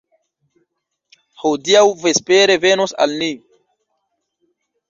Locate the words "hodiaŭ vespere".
1.43-2.57